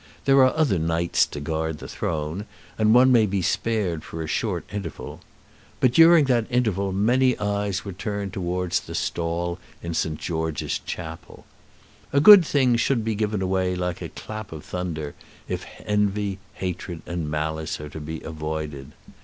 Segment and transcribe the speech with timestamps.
[0.25, 2.47] There are other Knights to guard the throne,
[2.79, 5.19] and one may be spared for a short interval.
[5.79, 10.19] But during that interval many eyes were turned towards the stall in St.
[10.19, 11.45] George's Chapel.
[12.11, 15.13] A good thing should be given away like a clap of thunder
[15.47, 18.93] if envy, hatred, and malice are to be avoided.